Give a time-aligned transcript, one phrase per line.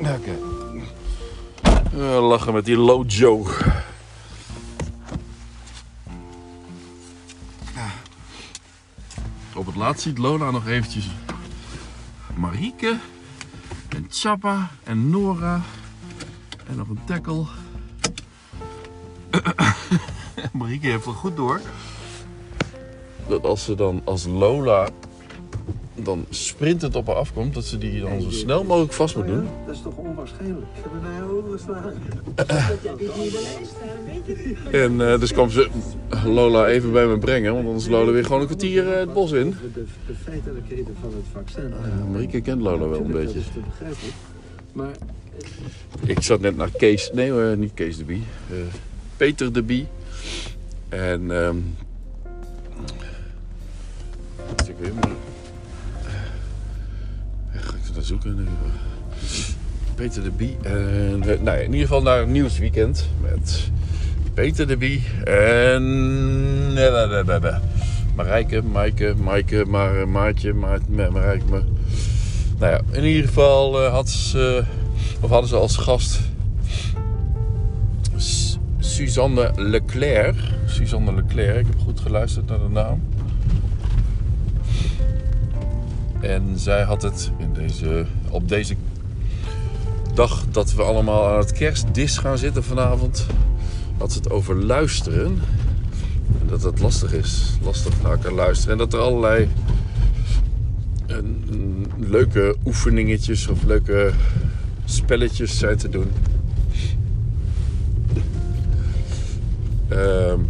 [0.00, 0.38] Oké.
[1.92, 3.46] Eh, lachen met die Lojo.
[9.54, 11.08] Op het laatst ziet Lola nog eventjes
[12.36, 12.98] Marieke
[13.88, 15.62] en Chappa en Nora
[16.66, 17.44] en nog een tackle.
[20.52, 21.60] Marieke heeft wel goed door
[23.28, 24.88] dat als ze dan als Lola
[26.04, 29.48] dan sprintend op haar afkomt, dat ze die dan zo snel mogelijk vast moet doen.
[29.66, 30.66] Dat is toch onwaarschijnlijk?
[30.74, 32.02] Ze hebben naar jou geslagen.
[34.72, 35.68] En eh, dus kwam ze
[36.24, 39.12] Lola even bij me brengen, want anders is Lola weer gewoon een kwartier eh, het
[39.12, 39.50] bos in.
[39.50, 41.70] De, de, de feitelijkheden van het vaccin.
[41.70, 43.26] Uh, Marieke kent Lola wel een beetje.
[43.26, 44.08] Dat is te begrijpen.
[44.72, 44.94] Maar
[46.06, 48.56] Ik zat net naar Kees, nee niet Kees de Bie, eh,
[49.16, 49.86] Peter de Bie.
[50.88, 51.56] En ehm
[54.48, 55.10] wat is ik weer, maar
[57.52, 58.30] eh, ga ik het dan eh,
[59.94, 63.70] Peter de Bie en eh, nou in ieder geval naar een nieuwsweekend met
[64.34, 65.82] Peter de Bie en
[66.72, 66.90] nee.
[68.14, 71.62] Marijke, Maaike, Maaike, maar, Maartje, Maart, Ma- Marijke, Ma-
[72.58, 74.64] nou ja, in ieder geval eh, had ze,
[75.20, 76.20] of hadden ze als gast
[78.78, 80.36] Suzanne Leclerc.
[80.66, 83.02] Suzanne Leclerc, ik heb goed geluisterd naar de naam.
[86.20, 88.74] En zij had het in deze, op deze
[90.14, 93.26] dag dat we allemaal aan het kerstdis gaan zitten vanavond,
[93.98, 95.38] had ze het over luisteren.
[96.40, 98.72] En dat het lastig is, lastig naar elkaar luisteren.
[98.72, 99.48] En dat er allerlei
[101.06, 101.16] eh,
[101.98, 104.12] leuke oefeningetjes of leuke
[104.84, 106.10] spelletjes zijn te doen.
[109.88, 110.40] Ehm,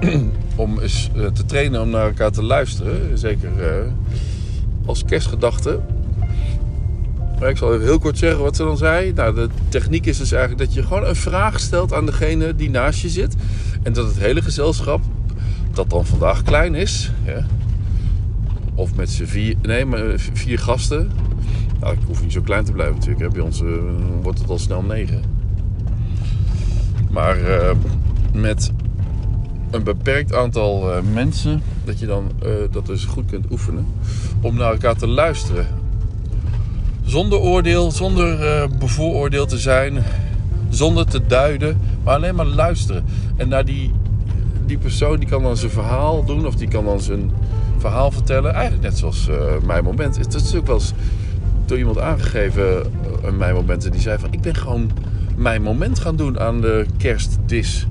[0.56, 3.18] om eens eh, te trainen om naar elkaar te luisteren.
[3.18, 3.86] Zeker eh,
[4.90, 5.80] als kerstgedachte.
[7.40, 9.12] Maar ik zal even heel kort zeggen wat ze dan zei.
[9.12, 12.70] Nou, de techniek is dus eigenlijk dat je gewoon een vraag stelt aan degene die
[12.70, 13.34] naast je zit.
[13.82, 15.00] En dat het hele gezelschap,
[15.72, 17.10] dat dan vandaag klein is.
[17.24, 17.46] Ja,
[18.74, 21.10] of met z'n vier, nee, maar eh, vier gasten.
[21.80, 23.32] Nou, ik hoef niet zo klein te blijven natuurlijk.
[23.32, 23.68] Bij ons eh,
[24.22, 25.22] wordt het al snel negen.
[27.10, 27.76] Maar eh,
[28.32, 28.72] met
[29.70, 33.86] een beperkt aantal eh, mensen, dat je dan eh, dat dus goed kunt oefenen.
[34.40, 35.66] Om naar elkaar te luisteren.
[37.04, 40.02] Zonder oordeel, zonder eh, bevooroordeeld te zijn.
[40.68, 43.04] Zonder te duiden, maar alleen maar luisteren.
[43.36, 43.92] En naar die,
[44.66, 46.46] die persoon, die kan dan zijn verhaal doen.
[46.46, 47.30] Of die kan dan zijn
[47.78, 48.52] verhaal vertellen.
[48.52, 49.28] Eigenlijk net zoals
[49.66, 50.16] mijn moment.
[50.16, 50.92] Het is ook wel eens
[51.70, 52.82] door iemand aangegeven,
[53.24, 53.90] uh, mijn momenten.
[53.90, 54.90] Die zei van, ik ben gewoon
[55.36, 57.86] mijn moment gaan doen aan de kerstdis.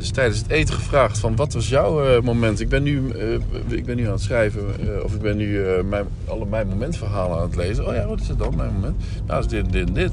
[0.00, 2.60] Dus tijdens het eten gevraagd van, wat was jouw uh, moment?
[2.60, 3.34] Ik ben nu, uh,
[3.68, 7.36] ik ben nu aan het schrijven, uh, of ik ben nu mijn, alle mijn momentverhalen
[7.36, 7.86] aan het lezen.
[7.86, 8.98] Oh ja, wat is het dan, mijn moment?
[9.26, 10.12] Nou, dat is dit, dit en dit.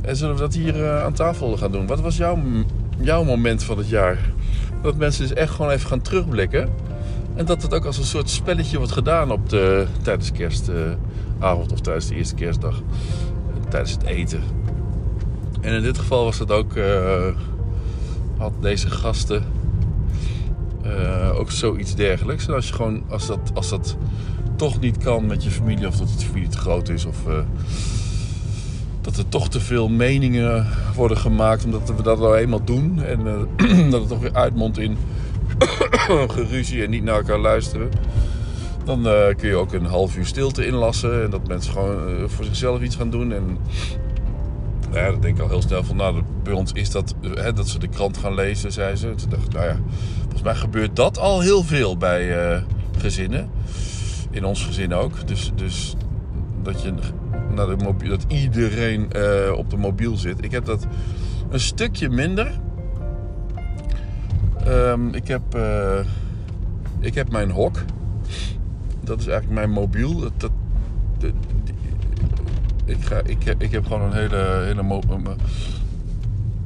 [0.00, 1.86] En zullen we dat hier aan tafel gaan doen?
[1.86, 2.38] Wat was jouw,
[2.98, 4.18] jouw moment van het jaar?
[4.82, 6.68] Dat mensen dus echt gewoon even gaan terugblikken.
[7.34, 11.80] En dat het ook als een soort spelletje wordt gedaan op de, tijdens kerstavond of
[11.80, 12.82] tijdens de eerste kerstdag.
[13.68, 14.40] Tijdens het eten.
[15.60, 16.72] En in dit geval was het ook,
[18.36, 19.44] had deze gasten
[20.86, 22.46] uh, ook zoiets dergelijks.
[22.46, 23.96] En als je gewoon, als dat, als dat
[24.56, 27.38] toch niet kan met je familie, of dat het familie te groot is, of uh,
[29.00, 33.02] dat er toch te veel meningen worden gemaakt, omdat we dat nou eenmaal doen.
[33.02, 33.24] En
[33.90, 34.96] dat het toch weer uitmondt in
[36.36, 37.90] geruzie en niet naar elkaar luisteren.
[38.84, 39.02] Dan
[39.36, 41.22] kun je ook een half uur stilte inlassen.
[41.22, 43.32] En dat mensen gewoon voor zichzelf iets gaan doen.
[43.32, 43.58] En
[44.90, 47.52] nou ja, dan denk ik al heel snel van, nou, bij ons is dat, hè,
[47.52, 49.14] dat ze de krant gaan lezen, zei ze.
[49.14, 49.78] Toen dacht ik, nou ja,
[50.20, 52.62] volgens mij gebeurt dat al heel veel bij uh,
[52.98, 53.50] gezinnen.
[54.30, 55.28] In ons gezin ook.
[55.28, 55.94] Dus, dus
[56.62, 56.92] dat, je,
[57.54, 59.04] nou, mobiel, dat iedereen
[59.54, 60.44] op de mobiel zit.
[60.44, 60.86] Ik heb dat
[61.50, 62.60] een stukje minder.
[64.66, 65.58] Um, ik, heb,
[67.00, 67.84] ik heb mijn hok.
[69.00, 70.20] Dat is eigenlijk mijn mobiel.
[70.20, 70.52] Dat, dat,
[72.86, 74.62] ik, ga, ik, ik heb gewoon een hele.
[74.64, 74.82] hele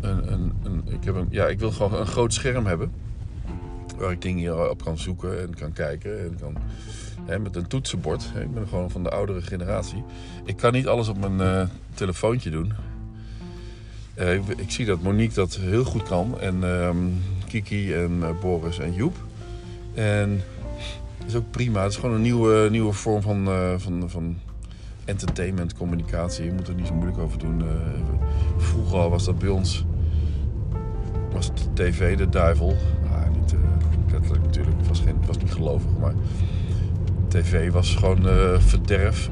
[0.00, 2.92] een, een, ik, heb een, ja, ik wil gewoon een groot scherm hebben.
[3.96, 6.20] Waar ik dingen op kan zoeken en kan kijken.
[6.20, 6.56] En kan,
[7.24, 8.30] hè, met een toetsenbord.
[8.40, 10.04] Ik ben gewoon van de oudere generatie.
[10.44, 12.72] Ik kan niet alles op mijn uh, telefoontje doen.
[14.18, 16.40] Uh, ik, ik, zie dat Monique dat heel goed kan.
[16.40, 19.16] En um, Kiki en uh, Boris en Joep.
[19.94, 20.42] En
[21.18, 21.82] dat is ook prima.
[21.82, 23.44] Het is gewoon een nieuwe, nieuwe vorm van,
[23.78, 24.36] van, van
[25.10, 26.44] entertainment, communicatie.
[26.44, 27.62] Je moet er niet zo moeilijk over doen.
[28.56, 29.84] vroeger al was dat bij ons...
[31.32, 32.76] Was de tv de duivel.
[33.32, 33.54] Niet
[34.12, 34.76] letterlijk natuurlijk.
[34.78, 36.14] Het was, geen, het was niet gelovig, maar...
[37.28, 38.22] TV was gewoon
[38.60, 39.30] verderf.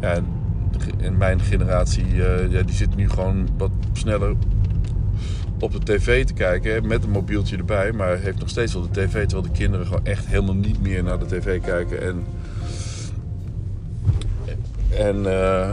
[0.00, 0.20] Ja,
[0.98, 4.34] in mijn generatie, eh, ja, die zit nu gewoon wat sneller
[5.58, 6.86] op de tv te kijken.
[6.86, 7.92] Met een mobieltje erbij.
[7.92, 9.26] Maar heeft nog steeds wel de tv.
[9.26, 12.02] Terwijl de kinderen gewoon echt helemaal niet meer naar de tv kijken.
[12.02, 12.24] En,
[14.98, 15.70] en eh,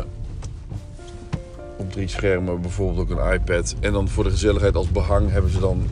[1.78, 3.76] op drie schermen bijvoorbeeld ook een iPad.
[3.80, 5.84] En dan voor de gezelligheid als behang hebben ze dan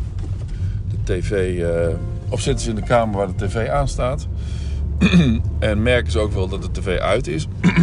[0.89, 1.59] de tv...
[1.61, 1.95] eh,
[2.29, 4.27] of zitten ze in de kamer waar de tv aan staat.
[5.59, 7.47] en merken ze ook wel dat de tv uit is.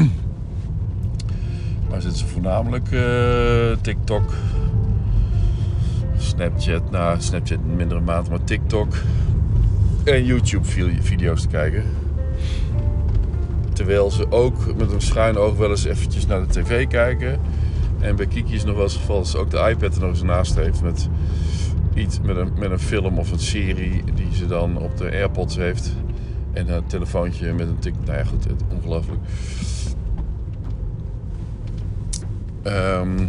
[1.91, 4.33] maar zitten ze voornamelijk eh, TikTok,
[6.19, 8.95] Snapchat, nou Snapchat in mindere mate, maar TikTok
[10.05, 11.85] en YouTube vi- video's te kijken.
[13.81, 17.41] Terwijl ze ook met een schuin oog wel eens eventjes naar de tv kijken.
[18.01, 20.01] En bij Kiki is nog wel eens het geval dat ze ook de iPad er
[20.01, 21.09] nog eens naast heeft met
[21.95, 25.57] iets met een, met een film of een serie die ze dan op de AirPods
[25.57, 25.93] heeft.
[26.53, 27.95] En een telefoontje met een tik.
[28.05, 29.21] Nou ja, goed, ongelooflijk.
[32.63, 33.27] Ehm,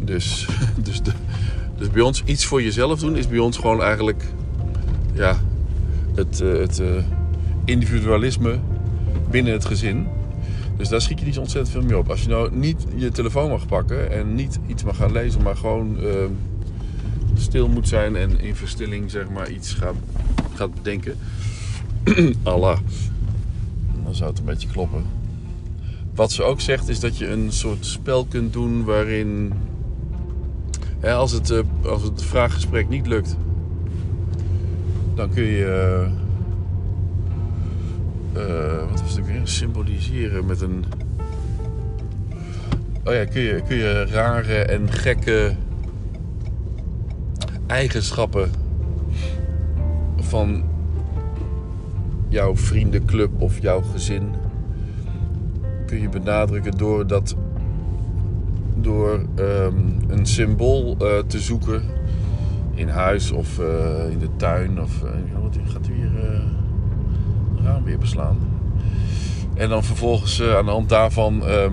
[0.00, 0.48] dus,
[0.88, 1.12] dus, de,
[1.76, 4.24] dus bij ons iets voor jezelf doen is bij ons gewoon eigenlijk
[5.12, 5.36] ja,
[6.14, 7.04] het, eh, het eh,
[7.64, 8.58] individualisme
[9.36, 10.06] binnen het gezin.
[10.76, 12.10] Dus daar schiet je niet ontzettend veel mee op.
[12.10, 15.56] Als je nou niet je telefoon mag pakken en niet iets mag gaan lezen, maar
[15.56, 16.30] gewoon ehm,
[17.34, 19.94] stil moet zijn en in verstilling zeg maar iets gaat,
[20.54, 21.16] gaat bedenken.
[22.42, 22.78] Allah.
[24.04, 25.04] Dan zou het een beetje kloppen.
[26.14, 29.52] Wat ze ook zegt is dat je een soort spel kunt doen waarin...
[31.02, 33.36] Als, het, eh, als het vraaggesprek niet lukt,
[35.14, 35.64] dan kun je...
[35.64, 36.25] eh, eh,
[38.90, 39.40] wat was het weer?
[39.42, 40.84] Symboliseren met een...
[43.04, 45.54] Oh ja, kun je, kun je rare en gekke
[47.66, 48.50] eigenschappen
[50.16, 50.64] van
[52.28, 54.34] jouw vriendenclub of jouw gezin
[55.86, 57.36] kun je benadrukken door dat
[58.74, 59.76] door ehm,
[60.08, 61.82] een symbool eh, te zoeken
[62.74, 65.10] in huis of eh, in de tuin of uh,
[65.42, 65.88] wat gaat het
[67.66, 68.38] raam weer beslaan
[69.54, 71.72] en dan vervolgens uh, aan de hand daarvan ehm,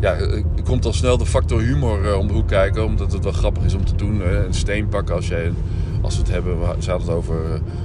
[0.00, 0.16] ja,
[0.64, 3.64] komt al snel de factor humor uh, om de hoek kijken omdat het wel grappig
[3.64, 5.52] is om te doen een steen pakken als jij
[6.04, 7.34] als we het hebben, we hadden het over,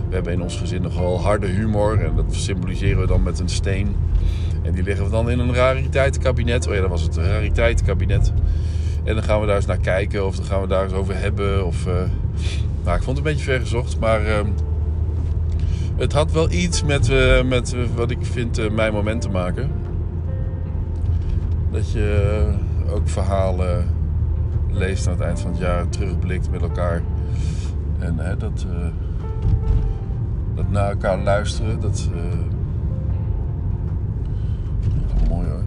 [0.09, 3.49] we hebben in ons gezin nogal harde humor en dat symboliseren we dan met een
[3.49, 3.95] steen.
[4.63, 6.67] En die leggen we dan in een rariteitenkabinet.
[6.67, 8.33] Oh ja, dat was het, rariteitenkabinet.
[9.03, 11.15] En dan gaan we daar eens naar kijken of dan gaan we daar eens over
[11.15, 11.65] hebben.
[11.65, 14.39] Of, uh, ik vond het een beetje vergezocht, maar uh,
[15.99, 19.71] het had wel iets met, uh, met wat ik vind mijn moment te maken.
[21.71, 22.47] Dat je
[22.89, 23.85] ook verhalen
[24.71, 27.01] leest aan het eind van het jaar, terugblikt met elkaar.
[27.99, 28.65] En dat,
[30.55, 32.09] dat naar elkaar luisteren, dat,
[34.91, 35.63] dat is mooi hoor.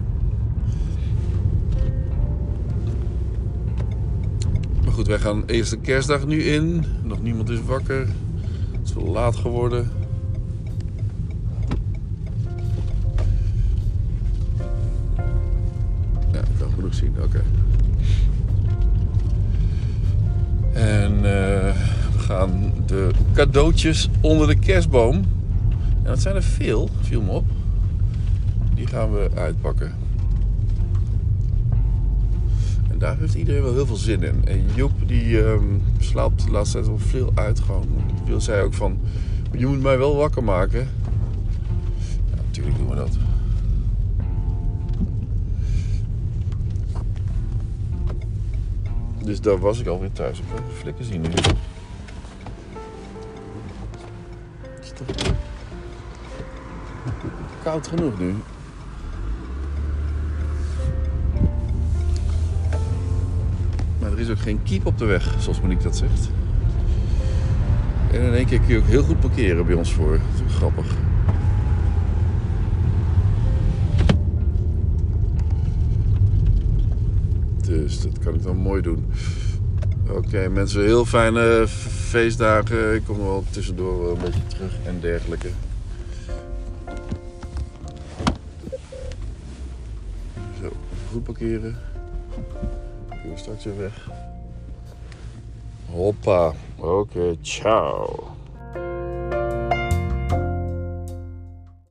[4.83, 6.85] Maar goed, wij gaan eerst de kerstdag nu in.
[7.03, 8.07] Nog niemand is wakker.
[8.71, 10.02] Het is wel laat geworden.
[17.23, 17.43] Oké.
[20.73, 21.75] En uh,
[22.17, 25.15] gaan de cadeautjes onder de kerstboom.
[26.03, 27.45] En dat zijn er veel, viel me op.
[28.75, 29.91] Die gaan we uitpakken.
[32.89, 34.47] En daar heeft iedereen wel heel veel zin in.
[34.47, 37.87] En Joep die um, slaapt de laatste tijd wel veel uit gewoon.
[38.25, 38.97] Wil zei ook van,
[39.57, 40.87] je moet mij wel wakker maken.
[42.35, 43.17] Natuurlijk doen we dat.
[49.23, 50.39] Dus daar was ik alweer thuis.
[50.39, 50.45] Ik
[50.77, 51.29] flikken zien nu.
[54.61, 55.33] Het is toch
[57.63, 58.35] koud genoeg nu.
[63.99, 66.29] Maar er is ook geen kiep op de weg, zoals Monique dat zegt.
[68.11, 70.11] En in één keer kun je ook heel goed parkeren bij ons voor.
[70.11, 70.85] Dat is grappig.
[77.81, 79.05] Dus dat kan ik dan mooi doen.
[80.09, 82.95] Oké, mensen, heel fijne feestdagen.
[82.95, 85.49] Ik kom wel tussendoor een beetje terug en dergelijke.
[90.61, 90.69] Zo,
[91.11, 91.77] goed parkeren.
[93.09, 94.09] Dan kun je straks weer weg.
[95.85, 96.53] Hoppa.
[96.75, 98.32] Oké, ciao.